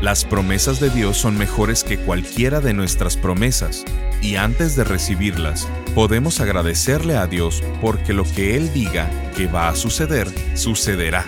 [0.00, 3.84] Las promesas de Dios son mejores que cualquiera de nuestras promesas,
[4.22, 9.68] y antes de recibirlas, podemos agradecerle a Dios porque lo que Él diga que va
[9.68, 11.26] a suceder, sucederá.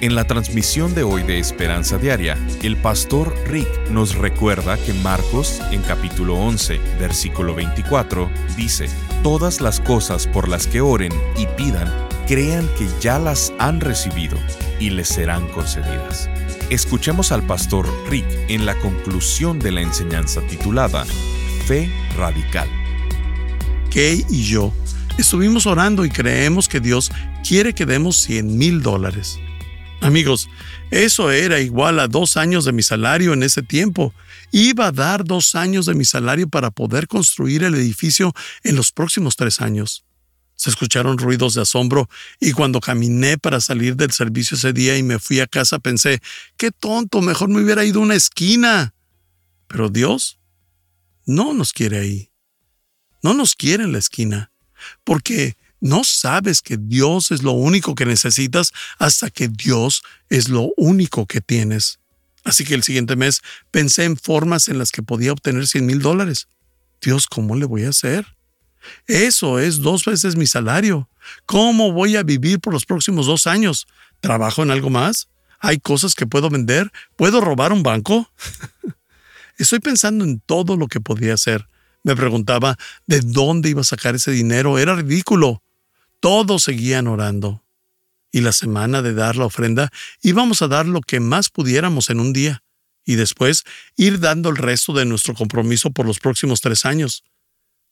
[0.00, 5.60] En la transmisión de hoy de Esperanza Diaria, el pastor Rick nos recuerda que Marcos,
[5.70, 8.86] en capítulo 11, versículo 24, dice,
[9.22, 11.92] Todas las cosas por las que oren y pidan,
[12.26, 14.38] crean que ya las han recibido
[14.80, 16.30] y les serán concedidas.
[16.70, 21.04] Escuchemos al pastor Rick en la conclusión de la enseñanza titulada
[21.66, 22.68] Fe Radical.
[23.92, 24.72] Kay y yo
[25.18, 27.12] estuvimos orando y creemos que Dios
[27.46, 29.38] quiere que demos 100 mil dólares.
[30.00, 30.48] Amigos,
[30.90, 34.14] eso era igual a dos años de mi salario en ese tiempo.
[34.50, 38.90] Iba a dar dos años de mi salario para poder construir el edificio en los
[38.90, 40.04] próximos tres años.
[40.64, 42.08] Se escucharon ruidos de asombro
[42.40, 46.22] y cuando caminé para salir del servicio ese día y me fui a casa pensé,
[46.56, 48.94] qué tonto, mejor me hubiera ido a una esquina.
[49.66, 50.38] Pero Dios
[51.26, 52.30] no nos quiere ahí.
[53.22, 54.52] No nos quiere en la esquina.
[55.04, 60.70] Porque no sabes que Dios es lo único que necesitas hasta que Dios es lo
[60.78, 61.98] único que tienes.
[62.42, 66.00] Así que el siguiente mes pensé en formas en las que podía obtener 100 mil
[66.00, 66.48] dólares.
[67.02, 68.34] Dios, ¿cómo le voy a hacer?
[69.06, 71.08] Eso es dos veces mi salario.
[71.46, 73.86] ¿Cómo voy a vivir por los próximos dos años?
[74.20, 75.28] ¿Trabajo en algo más?
[75.60, 76.92] ¿Hay cosas que puedo vender?
[77.16, 78.30] ¿Puedo robar un banco?
[79.58, 81.66] Estoy pensando en todo lo que podía hacer.
[82.02, 82.76] Me preguntaba
[83.06, 84.78] de dónde iba a sacar ese dinero.
[84.78, 85.62] Era ridículo.
[86.20, 87.62] Todos seguían orando.
[88.30, 92.20] Y la semana de dar la ofrenda íbamos a dar lo que más pudiéramos en
[92.20, 92.62] un día.
[93.06, 93.64] Y después
[93.96, 97.22] ir dando el resto de nuestro compromiso por los próximos tres años.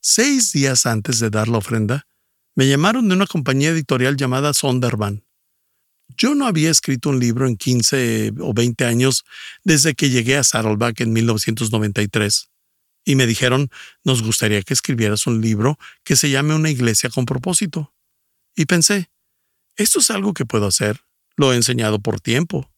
[0.05, 2.09] Seis días antes de dar la ofrenda,
[2.57, 5.25] me llamaron de una compañía editorial llamada Sonderban.
[6.17, 9.25] Yo no había escrito un libro en 15 o 20 años
[9.63, 12.51] desde que llegué a Saddleback en 1993.
[13.05, 13.71] Y me dijeron,
[14.03, 17.95] nos gustaría que escribieras un libro que se llame Una iglesia con propósito.
[18.57, 19.09] Y pensé,
[19.77, 21.01] esto es algo que puedo hacer.
[21.37, 22.69] Lo he enseñado por tiempo.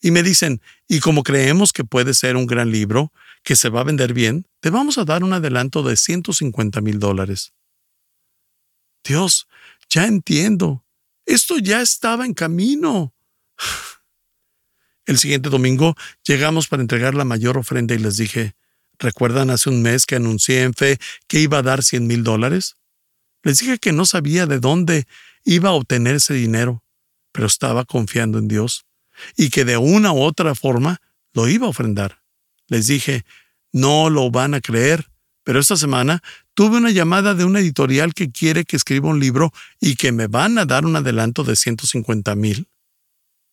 [0.00, 3.12] Y me dicen, y como creemos que puede ser un gran libro,
[3.44, 6.98] que se va a vender bien, te vamos a dar un adelanto de 150 mil
[6.98, 7.52] dólares.
[9.04, 9.46] Dios,
[9.90, 10.84] ya entiendo.
[11.26, 13.14] Esto ya estaba en camino.
[15.06, 15.94] El siguiente domingo
[16.26, 18.56] llegamos para entregar la mayor ofrenda y les dije,
[18.98, 22.78] ¿recuerdan hace un mes que anuncié en fe que iba a dar 100 mil dólares?
[23.42, 25.06] Les dije que no sabía de dónde
[25.44, 26.82] iba a obtener ese dinero,
[27.32, 28.86] pero estaba confiando en Dios
[29.36, 31.02] y que de una u otra forma
[31.34, 32.23] lo iba a ofrendar.
[32.68, 33.24] Les dije,
[33.72, 35.08] no lo van a creer,
[35.42, 36.22] pero esta semana
[36.54, 40.26] tuve una llamada de una editorial que quiere que escriba un libro y que me
[40.26, 42.68] van a dar un adelanto de 150 mil.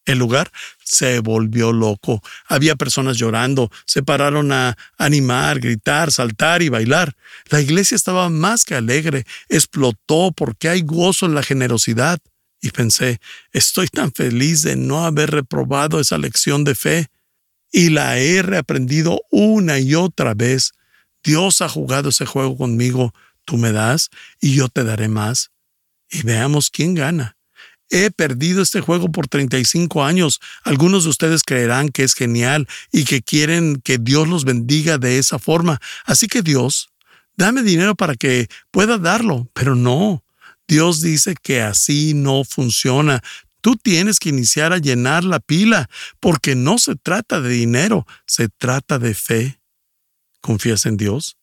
[0.05, 0.51] El lugar
[0.83, 2.23] se volvió loco.
[2.47, 7.15] Había personas llorando, se pararon a animar, gritar, saltar y bailar.
[7.49, 12.19] La iglesia estaba más que alegre, explotó porque hay gozo en la generosidad.
[12.61, 13.19] Y pensé,
[13.51, 17.07] estoy tan feliz de no haber reprobado esa lección de fe
[17.71, 20.73] y la he reaprendido una y otra vez.
[21.23, 23.13] Dios ha jugado ese juego conmigo.
[23.45, 24.09] Tú me das
[24.39, 25.51] y yo te daré más.
[26.09, 27.37] Y veamos quién gana.
[27.89, 30.39] He perdido este juego por 35 años.
[30.63, 35.17] Algunos de ustedes creerán que es genial y que quieren que Dios los bendiga de
[35.17, 35.79] esa forma.
[36.05, 36.89] Así que Dios,
[37.35, 39.49] dame dinero para que pueda darlo.
[39.53, 40.23] Pero no.
[40.67, 43.21] Dios dice que así no funciona.
[43.61, 45.89] Tú tienes que iniciar a llenar la pila,
[46.19, 49.61] porque no se trata de dinero, se trata de fe.
[50.41, 51.37] ¿Confías en Dios?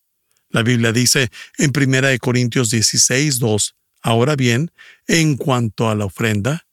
[0.51, 4.73] La Biblia dice en 1 Corintios 16, 2, Ahora bien,
[5.07, 6.67] en cuanto a la ofrenda,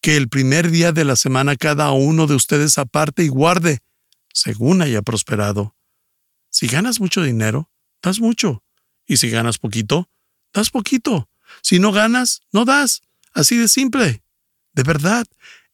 [0.00, 3.78] que el primer día de la semana cada uno de ustedes aparte y guarde,
[4.32, 5.76] según haya prosperado.
[6.50, 7.70] Si ganas mucho dinero,
[8.02, 8.62] das mucho.
[9.06, 10.10] Y si ganas poquito,
[10.52, 11.28] das poquito.
[11.62, 13.02] Si no ganas, no das.
[13.32, 14.22] Así de simple.
[14.72, 15.26] De verdad,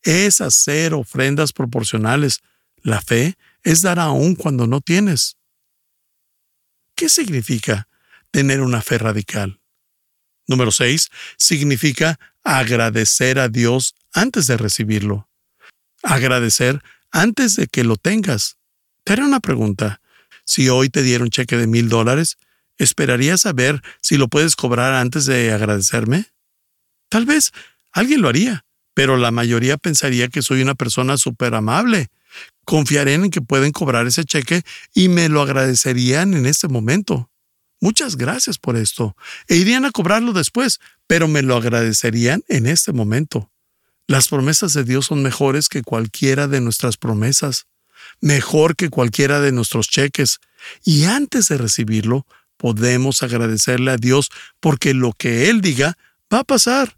[0.02, 2.40] es hacer ofrendas proporcionales.
[2.82, 5.36] La fe es dar aún cuando no tienes.
[6.94, 7.88] ¿Qué significa
[8.30, 9.60] tener una fe radical?
[10.46, 11.10] Número 6.
[11.36, 15.28] Significa agradecer a Dios antes de recibirlo.
[16.02, 18.56] Agradecer antes de que lo tengas.
[19.04, 20.00] Te haré una pregunta.
[20.44, 22.38] Si hoy te diera un cheque de mil dólares,
[22.78, 26.26] ¿esperarías saber si lo puedes cobrar antes de agradecerme?
[27.10, 27.52] Tal vez
[27.92, 28.64] alguien lo haría,
[28.98, 32.08] pero la mayoría pensaría que soy una persona súper amable.
[32.64, 34.62] Confiarían en que pueden cobrar ese cheque
[34.92, 37.30] y me lo agradecerían en este momento.
[37.80, 39.14] Muchas gracias por esto.
[39.46, 43.52] E irían a cobrarlo después, pero me lo agradecerían en este momento.
[44.08, 47.68] Las promesas de Dios son mejores que cualquiera de nuestras promesas,
[48.20, 50.40] mejor que cualquiera de nuestros cheques,
[50.84, 54.28] y antes de recibirlo, podemos agradecerle a Dios
[54.58, 55.96] porque lo que Él diga
[56.34, 56.97] va a pasar.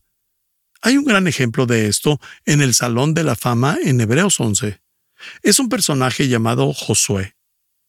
[0.82, 4.80] Hay un gran ejemplo de esto en el Salón de la Fama en Hebreos 11.
[5.42, 7.36] Es un personaje llamado Josué.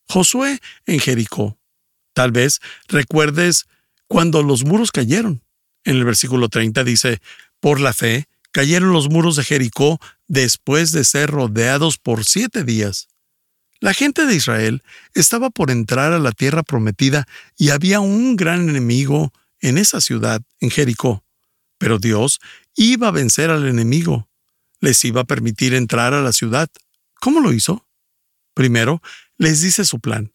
[0.10, 1.58] Josué en Jericó.
[2.14, 2.60] Tal vez
[2.90, 3.68] recuerdes
[4.08, 5.42] cuando los muros cayeron.
[5.86, 7.22] En el versículo 30 dice,
[7.62, 13.08] por la fe cayeron los muros de Jericó después de ser rodeados por siete días.
[13.80, 14.84] La gente de Israel
[15.14, 17.26] estaba por entrar a la tierra prometida
[17.58, 21.24] y había un gran enemigo en esa ciudad, en Jericó.
[21.82, 22.40] Pero Dios
[22.76, 24.30] iba a vencer al enemigo.
[24.82, 26.70] Les iba a permitir entrar a la ciudad.
[27.20, 27.88] ¿Cómo lo hizo?
[28.54, 29.02] Primero,
[29.40, 30.32] les dice su plan.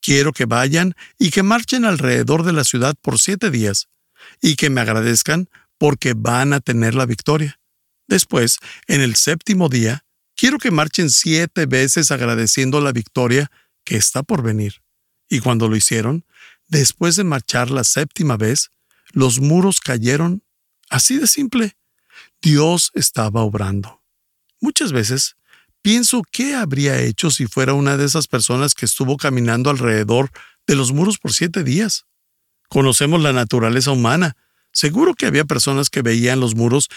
[0.00, 3.88] Quiero que vayan y que marchen alrededor de la ciudad por siete días,
[4.42, 5.48] y que me agradezcan
[5.78, 7.60] porque van a tener la victoria.
[8.08, 8.58] Después,
[8.88, 10.04] en el séptimo día,
[10.34, 13.52] quiero que marchen siete veces agradeciendo la victoria
[13.84, 14.82] que está por venir.
[15.28, 16.24] Y cuando lo hicieron,
[16.66, 18.72] después de marchar la séptima vez,
[19.12, 20.42] los muros cayeron
[20.90, 21.76] así de simple.
[22.40, 24.02] Dios estaba obrando.
[24.60, 25.36] Muchas veces
[25.82, 30.30] Pienso qué habría hecho si fuera una de esas personas que estuvo caminando alrededor
[30.66, 32.04] de los muros por siete días.
[32.68, 34.36] Conocemos la naturaleza humana.
[34.72, 36.88] Seguro que había personas que veían los muros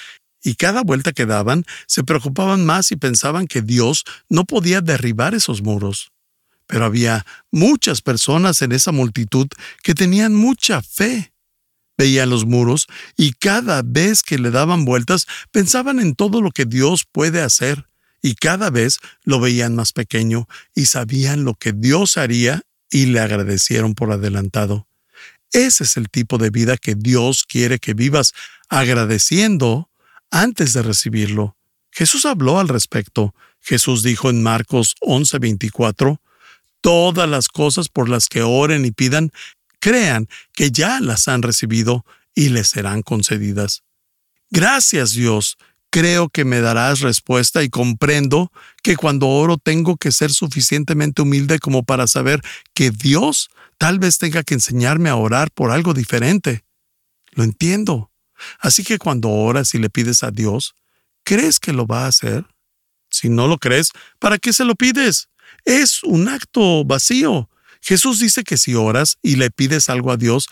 [0.44, 5.36] y cada vuelta que daban se preocupaban más y pensaban que Dios no podía derribar
[5.36, 6.12] esos muros.
[6.66, 9.48] Pero había muchas personas en esa multitud
[9.84, 11.31] que tenían mucha fe.
[11.98, 16.66] Veían los muros y cada vez que le daban vueltas pensaban en todo lo que
[16.66, 17.88] Dios puede hacer
[18.22, 23.20] y cada vez lo veían más pequeño y sabían lo que Dios haría y le
[23.20, 24.88] agradecieron por adelantado.
[25.52, 28.34] Ese es el tipo de vida que Dios quiere que vivas,
[28.70, 29.90] agradeciendo
[30.30, 31.58] antes de recibirlo.
[31.92, 33.36] Jesús habló al respecto.
[33.60, 36.22] Jesús dijo en Marcos 11:24,
[36.80, 39.32] Todas las cosas por las que oren y pidan,
[39.82, 43.84] crean que ya las han recibido y les serán concedidas.
[44.50, 45.58] Gracias Dios
[45.94, 48.50] Creo que me darás respuesta y comprendo
[48.82, 52.42] que cuando oro tengo que ser suficientemente humilde como para saber
[52.74, 56.64] que Dios tal vez tenga que enseñarme a orar por algo diferente.
[57.32, 58.10] Lo entiendo.
[58.60, 60.76] Así que cuando oras y le pides a Dios,
[61.26, 62.46] ¿crees que lo va a hacer?
[63.10, 65.28] Si no lo crees, ¿para qué se lo pides?
[65.66, 67.50] Es un acto vacío.
[67.82, 70.48] Jesús dice que si oras y le pides algo a Dios,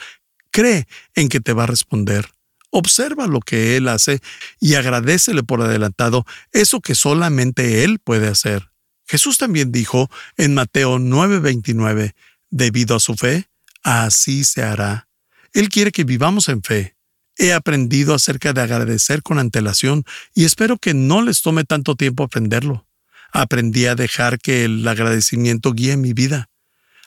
[0.51, 2.29] cree en que te va a responder.
[2.71, 4.19] Observa lo que Él hace
[4.59, 8.69] y agradecele por adelantado eso que solamente Él puede hacer.
[9.07, 12.13] Jesús también dijo en Mateo 9:29,
[12.51, 13.49] debido a su fe,
[13.83, 15.07] así se hará.
[15.53, 16.95] Él quiere que vivamos en fe.
[17.37, 20.03] He aprendido acerca de agradecer con antelación
[20.35, 22.85] y espero que no les tome tanto tiempo aprenderlo.
[23.31, 26.49] Aprendí a dejar que el agradecimiento guíe mi vida.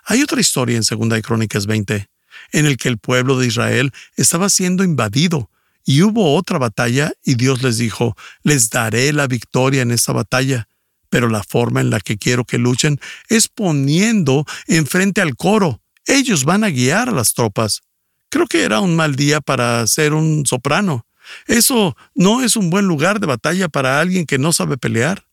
[0.05, 2.09] Hay otra historia en 2 Crónicas 20
[2.53, 5.51] en el que el pueblo de Israel estaba siendo invadido,
[5.85, 10.69] y hubo otra batalla, y Dios les dijo, les daré la victoria en esta batalla,
[11.11, 15.83] pero la forma en la que quiero que luchen es poniendo enfrente al coro.
[16.07, 17.83] Ellos van a guiar a las tropas.
[18.29, 21.05] Creo que era un mal día para ser un soprano.
[21.47, 25.27] Eso no es un buen lugar de batalla para alguien que no sabe pelear.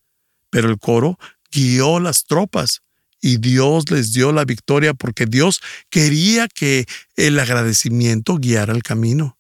[0.50, 1.18] Pero el coro
[1.52, 2.82] guió las tropas
[3.22, 6.86] y Dios les dio la victoria porque Dios quería que
[7.16, 9.38] el agradecimiento guiara el camino.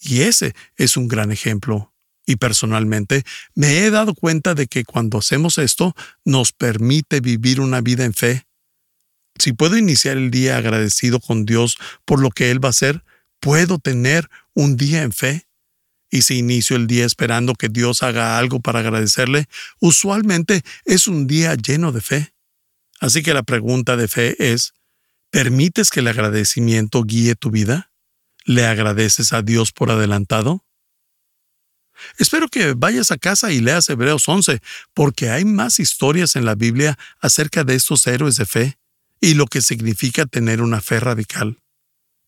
[0.00, 1.92] Y ese es un gran ejemplo.
[2.26, 3.24] Y personalmente
[3.54, 8.14] me he dado cuenta de que cuando hacemos esto nos permite vivir una vida en
[8.14, 8.46] fe.
[9.38, 13.04] Si puedo iniciar el día agradecido con Dios por lo que Él va a hacer,
[13.40, 15.48] puedo tener un día en fe.
[16.10, 19.46] Y si inicio el día esperando que Dios haga algo para agradecerle,
[19.80, 22.31] usualmente es un día lleno de fe.
[23.02, 24.74] Así que la pregunta de fe es,
[25.30, 27.90] ¿permites que el agradecimiento guíe tu vida?
[28.44, 30.64] ¿Le agradeces a Dios por adelantado?
[32.16, 34.62] Espero que vayas a casa y leas Hebreos 11,
[34.94, 38.78] porque hay más historias en la Biblia acerca de estos héroes de fe
[39.20, 41.58] y lo que significa tener una fe radical.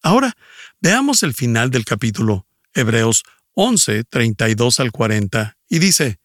[0.02, 0.36] Ahora,
[0.80, 6.18] veamos el final del capítulo, Hebreos 11, 32 al 40, y dice,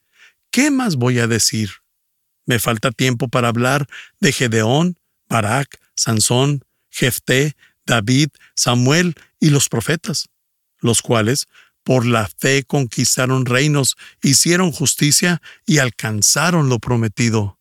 [0.50, 1.70] ¿qué más voy a decir?
[2.50, 3.88] Me falta tiempo para hablar
[4.20, 4.98] de Gedeón,
[5.30, 10.30] Barak, Sansón, Jefté, David, Samuel y los profetas,
[10.80, 11.46] los cuales
[11.84, 17.60] por la fe conquistaron reinos, hicieron justicia y alcanzaron lo prometido.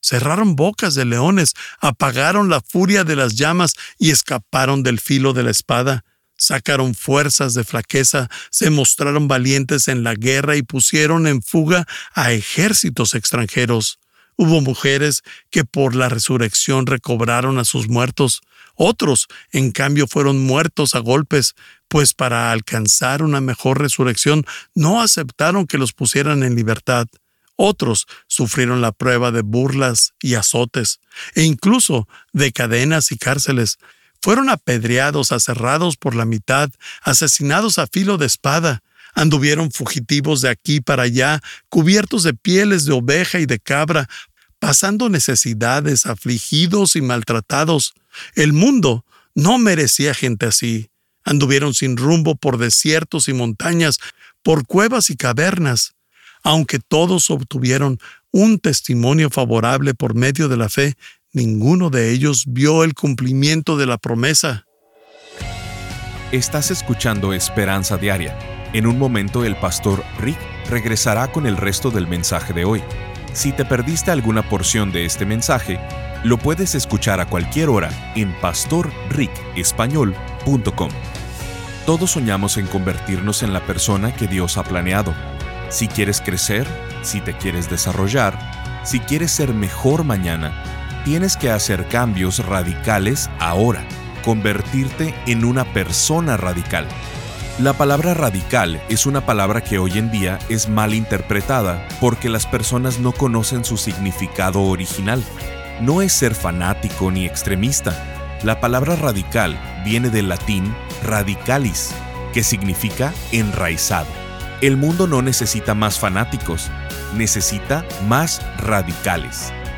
[0.00, 5.42] Cerraron bocas de leones, apagaron la furia de las llamas y escaparon del filo de
[5.42, 6.06] la espada.
[6.38, 12.32] Sacaron fuerzas de flaqueza, se mostraron valientes en la guerra y pusieron en fuga a
[12.32, 13.98] ejércitos extranjeros.
[14.36, 18.42] Hubo mujeres que por la resurrección recobraron a sus muertos.
[18.74, 21.54] Otros, en cambio, fueron muertos a golpes,
[21.88, 27.06] pues para alcanzar una mejor resurrección no aceptaron que los pusieran en libertad.
[27.56, 31.00] Otros sufrieron la prueba de burlas y azotes,
[31.34, 33.78] e incluso de cadenas y cárceles.
[34.20, 36.70] Fueron apedreados, aserrados por la mitad,
[37.02, 38.82] asesinados a filo de espada.
[39.16, 44.08] Anduvieron fugitivos de aquí para allá, cubiertos de pieles de oveja y de cabra,
[44.58, 47.94] pasando necesidades, afligidos y maltratados.
[48.34, 50.90] El mundo no merecía gente así.
[51.24, 53.98] Anduvieron sin rumbo por desiertos y montañas,
[54.42, 55.94] por cuevas y cavernas.
[56.42, 57.98] Aunque todos obtuvieron
[58.32, 60.94] un testimonio favorable por medio de la fe,
[61.32, 64.66] ninguno de ellos vio el cumplimiento de la promesa.
[66.32, 68.55] Estás escuchando Esperanza Diaria.
[68.76, 72.82] En un momento el pastor Rick regresará con el resto del mensaje de hoy.
[73.32, 75.80] Si te perdiste alguna porción de este mensaje,
[76.24, 80.90] lo puedes escuchar a cualquier hora en pastorricespañol.com.
[81.86, 85.14] Todos soñamos en convertirnos en la persona que Dios ha planeado.
[85.70, 86.66] Si quieres crecer,
[87.00, 88.38] si te quieres desarrollar,
[88.84, 90.52] si quieres ser mejor mañana,
[91.02, 93.82] tienes que hacer cambios radicales ahora,
[94.22, 96.86] convertirte en una persona radical.
[97.58, 102.44] La palabra radical es una palabra que hoy en día es mal interpretada porque las
[102.44, 105.24] personas no conocen su significado original.
[105.80, 108.38] No es ser fanático ni extremista.
[108.42, 111.92] La palabra radical viene del latín radicalis,
[112.34, 114.08] que significa enraizado.
[114.60, 116.70] El mundo no necesita más fanáticos,
[117.14, 119.50] necesita más radicales.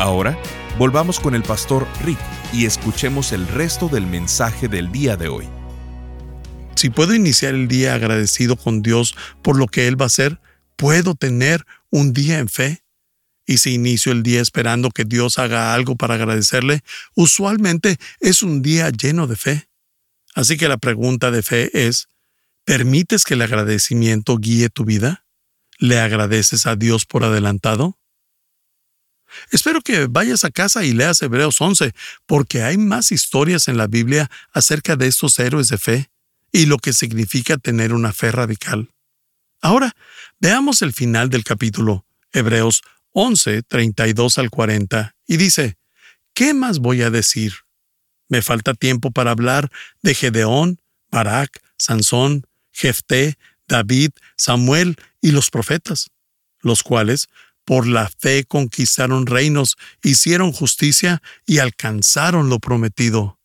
[0.00, 0.38] Ahora,
[0.78, 2.18] volvamos con el pastor Rick
[2.54, 5.46] y escuchemos el resto del mensaje del día de hoy.
[6.74, 10.40] Si puedo iniciar el día agradecido con Dios por lo que Él va a hacer,
[10.76, 12.82] puedo tener un día en fe.
[13.44, 16.80] Y si inicio el día esperando que Dios haga algo para agradecerle,
[17.14, 19.68] usualmente es un día lleno de fe.
[20.34, 22.08] Así que la pregunta de fe es,
[22.64, 25.26] ¿permites que el agradecimiento guíe tu vida?
[25.78, 27.99] ¿Le agradeces a Dios por adelantado?
[29.50, 31.94] Espero que vayas a casa y leas Hebreos 11,
[32.26, 36.10] porque hay más historias en la Biblia acerca de estos héroes de fe
[36.52, 38.90] y lo que significa tener una fe radical.
[39.60, 39.94] Ahora,
[40.40, 42.82] veamos el final del capítulo, Hebreos
[43.12, 45.76] 11, 32 al 40, y dice,
[46.34, 47.54] ¿qué más voy a decir?
[48.28, 49.70] Me falta tiempo para hablar
[50.02, 56.10] de Gedeón, Barak, Sansón, Jefté, David, Samuel y los profetas,
[56.60, 57.28] los cuales
[57.70, 63.38] Por la fe conquistaron reinos, hicieron justicia y alcanzaron lo prometido.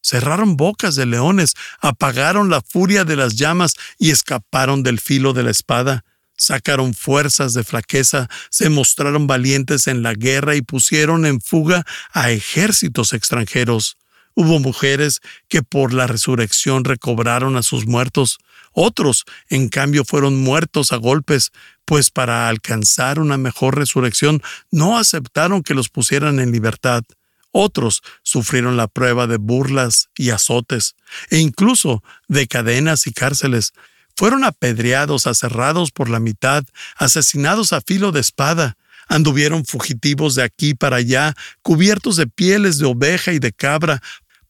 [0.00, 5.42] Cerraron bocas de leones, apagaron la furia de las llamas y escaparon del filo de
[5.42, 6.04] la espada.
[6.36, 12.30] Sacaron fuerzas de flaqueza, se mostraron valientes en la guerra y pusieron en fuga a
[12.30, 13.96] ejércitos extranjeros.
[14.34, 18.38] Hubo mujeres que por la resurrección recobraron a sus muertos.
[18.80, 21.50] Otros, en cambio, fueron muertos a golpes,
[21.84, 27.02] pues para alcanzar una mejor resurrección no aceptaron que los pusieran en libertad.
[27.50, 30.94] Otros sufrieron la prueba de burlas y azotes,
[31.28, 33.72] e incluso de cadenas y cárceles.
[34.16, 36.62] Fueron apedreados, aserrados por la mitad,
[36.94, 38.76] asesinados a filo de espada.
[39.08, 44.00] Anduvieron fugitivos de aquí para allá, cubiertos de pieles de oveja y de cabra,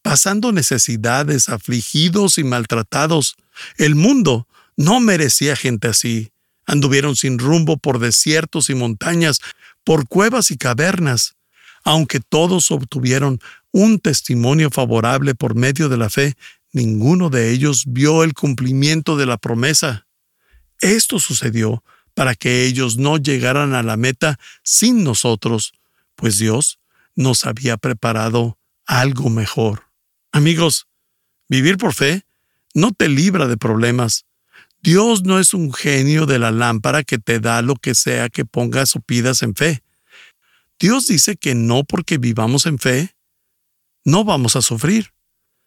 [0.02, 3.36] pasando necesidades, afligidos y maltratados.
[3.76, 6.32] El mundo no merecía gente así.
[6.66, 9.40] Anduvieron sin rumbo por desiertos y montañas,
[9.84, 11.36] por cuevas y cavernas.
[11.84, 13.40] Aunque todos obtuvieron
[13.72, 16.34] un testimonio favorable por medio de la fe,
[16.72, 20.06] ninguno de ellos vio el cumplimiento de la promesa.
[20.80, 21.82] Esto sucedió
[22.14, 25.72] para que ellos no llegaran a la meta sin nosotros,
[26.16, 26.78] pues Dios
[27.14, 29.84] nos había preparado algo mejor.
[30.32, 30.86] Amigos,
[31.48, 32.24] vivir por fe
[32.78, 34.24] no te libra de problemas.
[34.80, 38.44] Dios no es un genio de la lámpara que te da lo que sea que
[38.44, 39.82] pongas o pidas en fe.
[40.78, 43.16] Dios dice que no porque vivamos en fe,
[44.04, 45.12] no vamos a sufrir.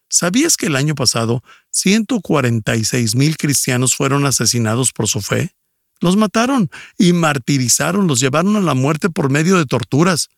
[0.10, 5.54] ¿Sabías que el año pasado 146 mil cristianos fueron asesinados por su fe?
[6.00, 10.30] Los mataron y martirizaron, los llevaron a la muerte por medio de torturas.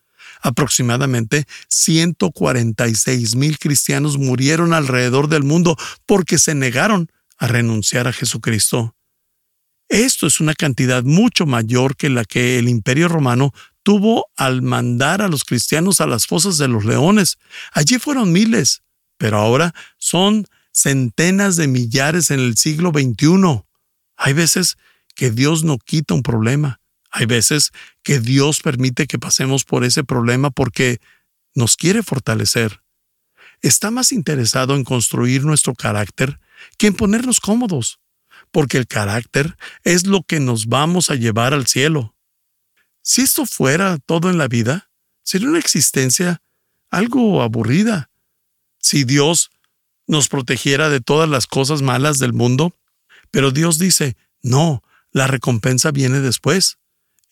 [0.43, 8.93] Aproximadamente 146 mil cristianos murieron alrededor del mundo porque se negaron a renunciar a Jesucristo.
[9.88, 15.21] Esto es una cantidad mucho mayor que la que el Imperio Romano tuvo al mandar
[15.21, 17.38] a los cristianos a las fosas de los leones.
[17.71, 18.81] Allí fueron miles,
[19.17, 23.63] pero ahora son centenas de millares en el siglo XXI.
[24.17, 24.75] Hay veces
[25.15, 26.82] que Dios no quita un problema,
[27.13, 27.71] hay veces
[28.02, 30.99] que Dios permite que pasemos por ese problema porque
[31.54, 32.82] nos quiere fortalecer.
[33.62, 36.39] Está más interesado en construir nuestro carácter
[36.78, 37.99] que en ponernos cómodos,
[38.52, 42.15] porque el carácter es lo que nos vamos a llevar al cielo.
[43.04, 44.89] Si esto fuera todo en la vida,
[45.21, 46.41] sería una existencia
[46.89, 48.10] algo aburrida.
[48.80, 49.52] Si Dios
[50.08, 52.76] nos protegiera de todas las cosas malas del mundo,
[53.30, 56.80] pero Dios dice, no, la recompensa viene después.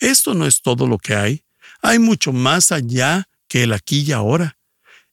[0.01, 1.45] Esto no es todo lo que hay.
[1.81, 4.57] Hay mucho más allá que el aquí y ahora.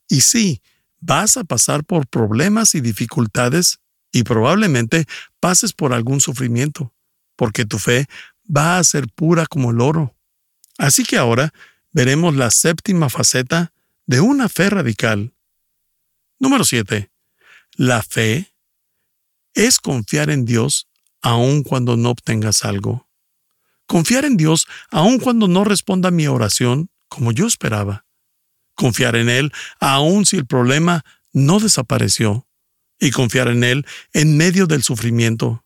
[0.08, 0.62] Y sí,
[0.98, 3.78] vas a pasar por problemas y dificultades
[4.10, 5.06] y probablemente
[5.40, 6.92] pases por algún sufrimiento,
[7.36, 8.06] porque tu fe
[8.44, 10.14] va a ser pura como el oro.
[10.78, 11.52] Así que ahora
[11.92, 13.72] veremos la séptima faceta
[14.06, 15.34] de una fe radical.
[16.38, 17.10] Número 7.
[17.76, 18.54] La fe
[19.52, 20.88] es confiar en Dios
[21.20, 23.07] aun cuando no obtengas algo.
[23.88, 28.04] Confiar en Dios aun cuando no responda a mi oración como yo esperaba.
[28.74, 32.46] Confiar en Él aun si el problema no desapareció.
[33.00, 35.64] Y confiar en Él en medio del sufrimiento.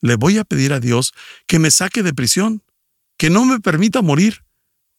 [0.00, 1.12] Le voy a pedir a Dios
[1.46, 2.64] que me saque de prisión,
[3.16, 4.44] que no me permita morir.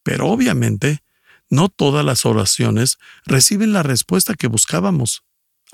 [0.04, 1.04] Pero obviamente,
[1.50, 5.24] no todas las oraciones reciben la respuesta que buscábamos.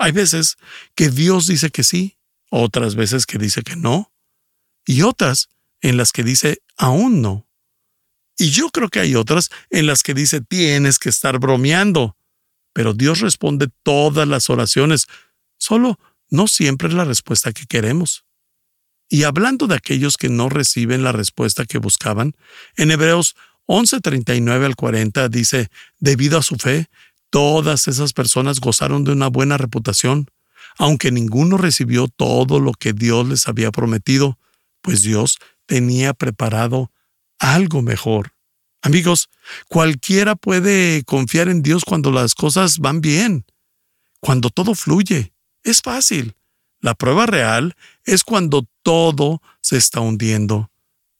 [0.00, 0.56] Hay veces
[0.96, 2.18] que Dios dice que sí,
[2.50, 4.12] otras veces que dice que no,
[4.84, 5.48] y otras
[5.80, 7.46] en las que dice aún no.
[8.38, 12.16] Y yo creo que hay otras en las que dice tienes que estar bromeando.
[12.72, 15.08] Pero Dios responde todas las oraciones,
[15.58, 15.98] solo
[16.30, 18.24] no siempre es la respuesta que queremos.
[19.08, 22.36] Y hablando de aquellos que no reciben la respuesta que buscaban,
[22.76, 23.34] en Hebreos
[23.66, 26.88] 11:39 al 40 dice, debido a su fe,
[27.30, 30.30] todas esas personas gozaron de una buena reputación,
[30.76, 34.38] aunque ninguno recibió todo lo que Dios les había prometido,
[34.82, 36.90] pues Dios tenía preparado
[37.38, 38.32] algo mejor.
[38.82, 39.28] Amigos,
[39.68, 43.44] cualquiera puede confiar en Dios cuando las cosas van bien,
[44.18, 45.32] cuando todo fluye.
[45.62, 46.34] Es fácil.
[46.80, 50.70] La prueba real es cuando todo se está hundiendo,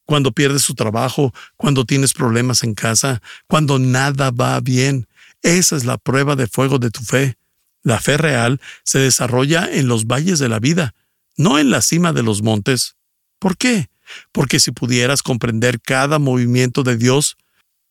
[0.06, 5.08] cuando pierdes tu trabajo, cuando tienes problemas en casa, cuando nada va bien.
[5.42, 7.37] Esa es la prueba de fuego de tu fe.
[7.82, 10.94] La fe real se desarrolla en los valles de la vida,
[11.37, 12.96] no en la cima de los montes.
[13.38, 13.90] ¿Por qué?
[14.33, 17.37] Porque si pudieras comprender cada movimiento de Dios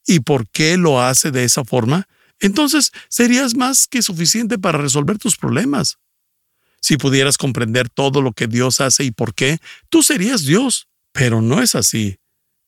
[0.06, 2.08] y por qué lo hace de esa forma,
[2.40, 5.98] entonces serías más que suficiente para resolver tus problemas.
[6.80, 10.88] Si pudieras comprender todo lo que Dios hace y por qué, tú serías Dios.
[11.12, 12.20] Pero no es así.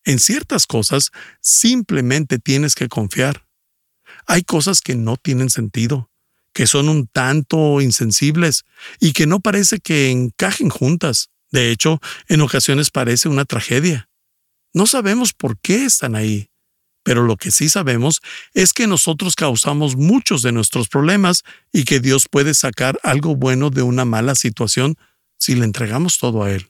[0.04, 3.46] En ciertas cosas simplemente tienes que confiar.
[4.26, 6.10] Hay cosas que no tienen sentido,
[6.54, 8.64] que son un tanto insensibles
[9.00, 11.30] y que no parece que encajen juntas.
[11.52, 14.10] De hecho, en ocasiones parece una tragedia.
[14.74, 16.52] No sabemos por qué están ahí,
[17.04, 18.22] pero lo que sí sabemos
[18.54, 23.72] es que nosotros causamos muchos de nuestros problemas y que Dios puede sacar algo bueno
[23.72, 24.96] de una mala situación
[25.40, 26.70] si le entregamos todo a Él.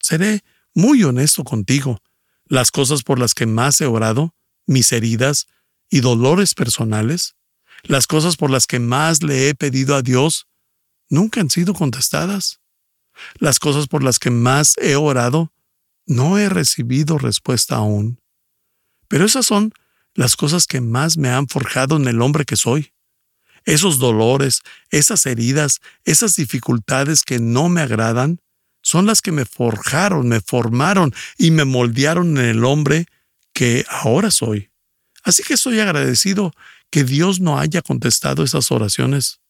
[0.00, 0.42] Seré
[0.74, 1.98] muy honesto contigo.
[2.46, 4.34] Las cosas por las que más he orado,
[4.66, 5.48] mis heridas
[5.90, 7.36] y dolores personales,
[7.82, 10.46] las cosas por las que más le he pedido a Dios,
[11.10, 12.61] nunca han sido contestadas.
[13.38, 15.52] Las cosas por las que más he orado,
[16.06, 18.20] no he recibido respuesta aún.
[19.08, 19.72] Pero esas son
[20.14, 22.92] las cosas que más me han forjado en el hombre que soy.
[23.64, 28.40] Esos dolores, esas heridas, esas dificultades que no me agradan,
[28.82, 33.06] son las que me forjaron, me formaron y me moldearon en el hombre
[33.52, 34.70] que ahora soy.
[35.22, 36.52] Así que estoy agradecido
[36.90, 39.40] que Dios no haya contestado esas oraciones.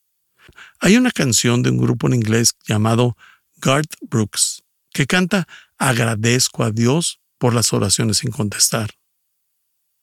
[0.81, 3.17] Hay una canción de un grupo en inglés llamado
[3.63, 5.49] Garth Brooks que canta
[5.79, 8.91] Agradezco a Dios por las oraciones sin contestar.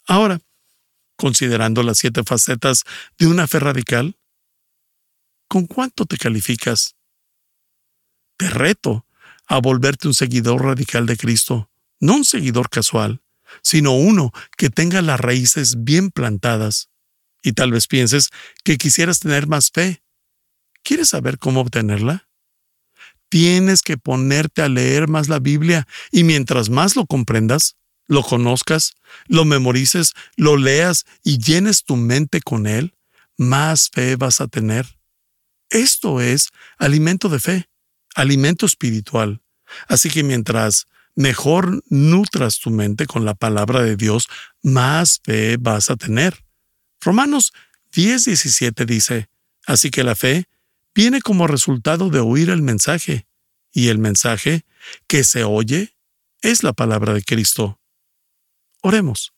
[0.07, 0.41] Ahora,
[1.15, 2.83] considerando las siete facetas
[3.17, 4.17] de una fe radical,
[5.47, 6.95] ¿con cuánto te calificas?
[8.37, 9.05] Te reto
[9.45, 11.69] a volverte un seguidor radical de Cristo,
[11.99, 13.21] no un seguidor casual,
[13.61, 16.89] sino uno que tenga las raíces bien plantadas.
[17.41, 18.29] Y tal vez pienses
[18.63, 20.03] que quisieras tener más fe.
[20.83, 22.28] ¿Quieres saber cómo obtenerla?
[23.29, 27.75] Tienes que ponerte a leer más la Biblia y mientras más lo comprendas,
[28.07, 28.95] lo conozcas,
[29.27, 32.95] lo memorices, lo leas y llenes tu mente con él,
[33.37, 34.97] más fe vas a tener.
[35.69, 37.69] Esto es alimento de fe,
[38.15, 39.41] alimento espiritual.
[39.87, 44.27] Así que mientras mejor nutras tu mente con la palabra de Dios,
[44.63, 46.43] más fe vas a tener.
[47.01, 47.53] Romanos
[47.93, 49.29] 10:17 dice,
[49.65, 50.45] así que la fe
[50.93, 53.27] viene como resultado de oír el mensaje,
[53.71, 54.65] y el mensaje
[55.07, 55.95] que se oye
[56.41, 57.79] es la palabra de Cristo.
[58.81, 59.33] Oremos.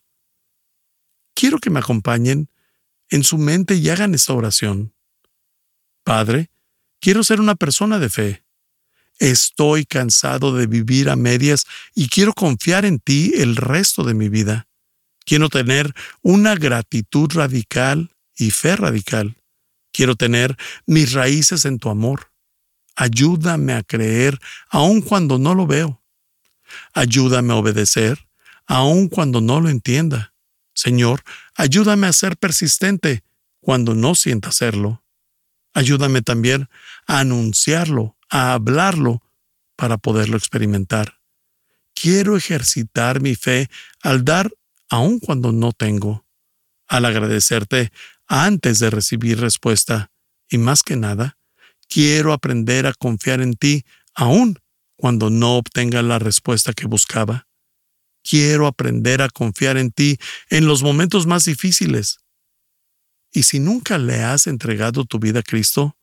[1.34, 2.50] Quiero que me acompañen
[3.10, 4.94] en su mente y hagan esta oración.
[6.04, 6.50] Padre,
[7.00, 8.44] quiero ser una persona de fe.
[9.20, 14.30] Estoy cansado de vivir a medias y quiero confiar en ti el resto de mi
[14.30, 14.68] vida.
[15.26, 19.41] Quiero tener una gratitud radical y fe radical.
[19.92, 22.32] Quiero tener mis raíces en tu amor.
[22.96, 26.02] Ayúdame a creer aun cuando no lo veo.
[26.94, 28.28] Ayúdame a obedecer
[28.66, 30.34] aun cuando no lo entienda.
[30.74, 31.24] Señor,
[31.56, 33.24] ayúdame a ser persistente
[33.60, 35.04] cuando no sienta hacerlo.
[35.74, 36.70] Ayúdame también
[37.08, 39.22] a anunciarlo, a hablarlo,
[39.82, 41.20] para poderlo experimentar.
[41.96, 43.68] Quiero ejercitar mi fe
[44.04, 44.52] al dar
[44.90, 46.24] aun cuando no tengo,
[46.88, 47.92] al agradecerte
[48.34, 50.10] antes de recibir respuesta
[50.50, 51.38] y más que nada,
[51.90, 54.58] quiero aprender a confiar en ti aun
[54.96, 57.50] cuando no obtenga la respuesta que buscaba.
[58.24, 60.18] Quiero aprender a confiar en ti
[60.50, 62.20] en los momentos más difíciles.
[63.34, 65.98] Y si nunca le has entregado tu vida a Cristo,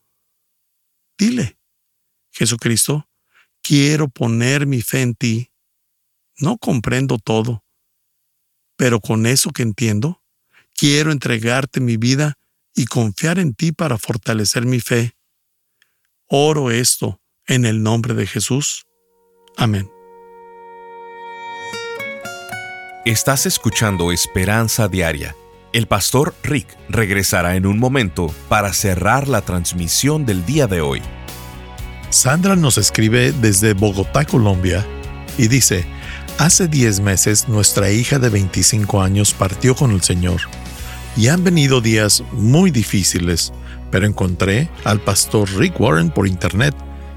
[1.16, 1.58] dile,
[2.30, 3.08] Jesucristo,
[3.62, 5.50] quiero poner mi fe en ti.
[6.36, 7.64] No comprendo todo,
[8.76, 10.22] pero con eso que entiendo,
[10.78, 12.34] quiero entregarte mi vida
[12.74, 15.16] y confiar en ti para fortalecer mi fe.
[16.28, 18.84] Oro esto en el nombre de Jesús.
[19.56, 19.90] Amén.
[23.04, 25.34] Estás escuchando Esperanza Diaria.
[25.72, 31.02] El pastor Rick regresará en un momento para cerrar la transmisión del día de hoy.
[32.10, 34.86] Sandra nos escribe desde Bogotá, Colombia,
[35.36, 35.86] y dice,
[36.38, 40.40] hace 10 meses nuestra hija de 25 años partió con el Señor,
[41.16, 43.52] y han venido días muy difíciles,
[43.90, 46.74] pero encontré al pastor Rick Warren por internet,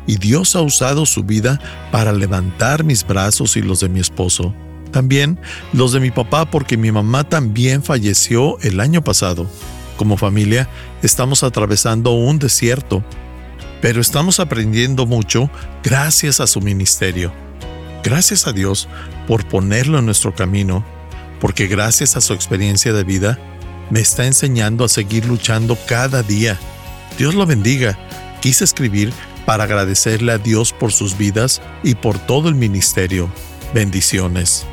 [0.07, 1.59] y Dios ha usado su vida
[1.91, 4.53] para levantar mis brazos y los de mi esposo
[4.91, 5.39] también
[5.73, 9.47] los de mi papá porque mi mamá también falleció el año pasado.
[9.97, 10.69] Como familia
[11.01, 13.03] estamos atravesando un desierto,
[13.81, 15.49] pero estamos aprendiendo mucho
[15.83, 17.33] gracias a su ministerio.
[18.03, 18.87] Gracias a Dios
[19.27, 20.83] por ponerlo en nuestro camino,
[21.39, 23.37] porque gracias a su experiencia de vida
[23.89, 26.57] me está enseñando a seguir luchando cada día.
[27.17, 27.97] Dios lo bendiga.
[28.41, 29.13] Quise escribir
[29.45, 33.29] para agradecerle a Dios por sus vidas y por todo el ministerio.
[33.73, 34.65] Bendiciones.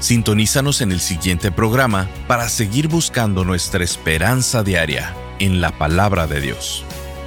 [0.00, 6.40] Sintonízanos en el siguiente programa para seguir buscando nuestra esperanza diaria en la palabra de
[6.40, 6.84] Dios.